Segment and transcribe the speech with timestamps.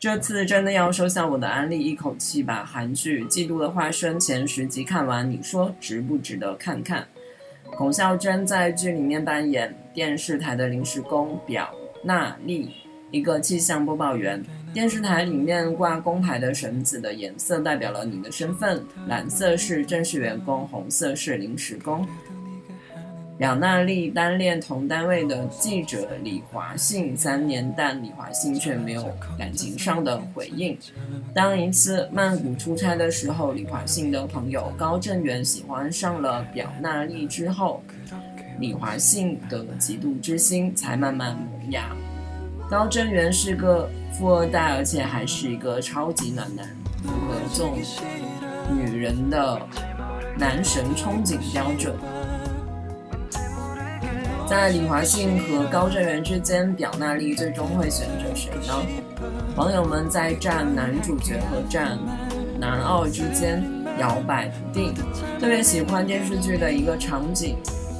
[0.00, 7.04] 这次真的要收下我的安利，一口气把韩剧《嫉妒的化身》前十集看完，你说值不值得看看？
[7.76, 11.68] 孔孝真在剧里面扮演电视台的临时工表
[12.04, 12.70] 娜丽，
[13.10, 14.40] 一个气象播报员。
[14.72, 22.06] 电视台里面挂工牌的绳子的颜色代表了你的身份，蓝色是正式员工，红色是临时工。
[23.38, 30.76] 表娜丽单恋同单位的记者李华信三年，但李华信却没有感情上的回应。
[31.32, 37.80] 当一次曼谷出差的时候，李华信的朋友高正元喜欢上了表娜丽之后，
[38.58, 41.94] 李华信的嫉妒之心才慢慢萌芽。
[42.68, 46.66] 高正元是个富二代，而且还是一个超级暖男，
[47.04, 47.78] 符合这种
[48.74, 49.62] 女人的
[50.36, 51.94] 男神憧憬标准。
[54.48, 58.82] 在李华信和高振元之间，表娜丽最终会选择谁呢？
[59.56, 61.98] 网友们在站男主角和站
[62.58, 63.62] 男二之间
[63.98, 64.94] 摇摆不定。
[65.38, 67.56] 特别喜欢电视剧的一个场景：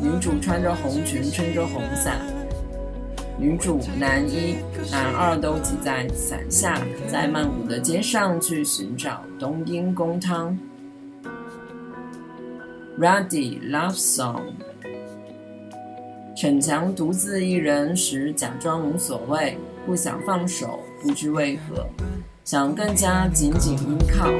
[0.00, 2.16] 女主穿着红裙，撑着红伞，
[3.36, 4.56] 女主男一、
[4.90, 10.58] 男二都挤在伞下，在曼谷的街上去寻找冬阴功汤。
[12.98, 14.54] Ready Love Song。
[16.40, 21.86] 逞强独自一人时，假装无所谓，不想放手，不知为何，
[22.46, 24.30] 想更加紧紧依靠。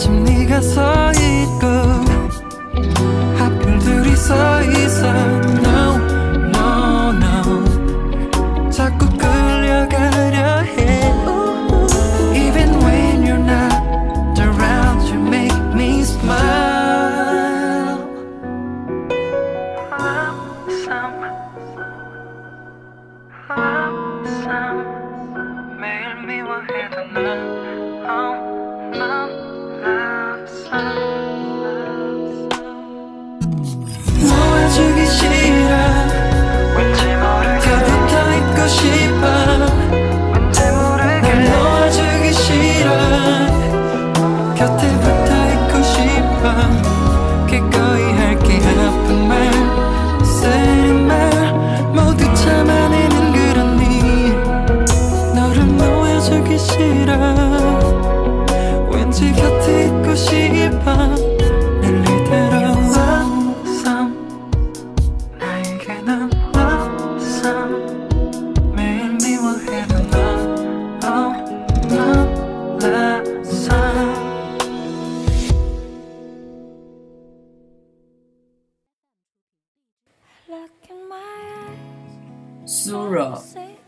[0.00, 1.66] 마침 네가 서 있고
[3.36, 4.79] 하필 둘이서 있고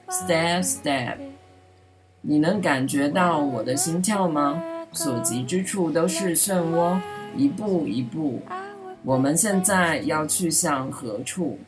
[0.08, 1.16] Step step，
[2.20, 4.62] 你能感觉到我的心跳吗？
[4.92, 6.98] 所及之处都是漩涡，
[7.36, 8.42] 一步一步，
[9.02, 11.58] 我们现在要去向何处？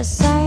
[0.00, 0.39] Yes, I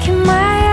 [0.00, 0.69] Can in my eyes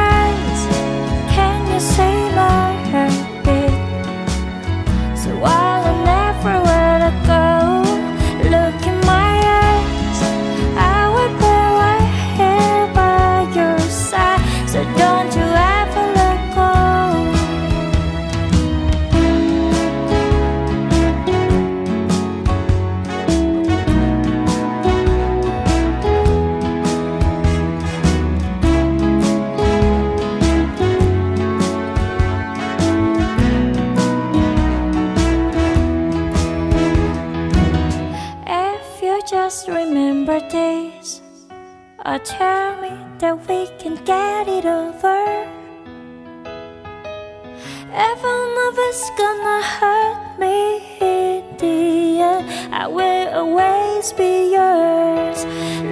[47.99, 55.43] Every love is gonna hurt me in the end I will always be yours.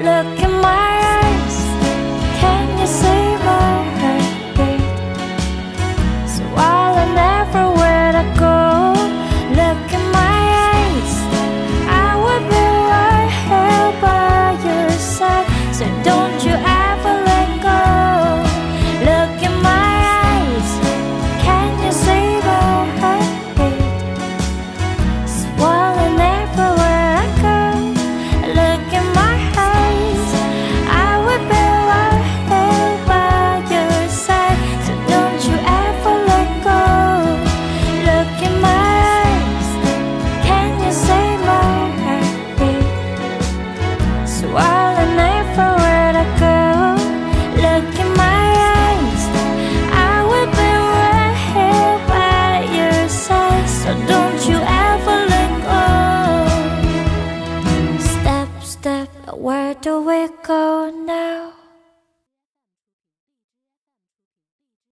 [0.06, 0.85] Look at my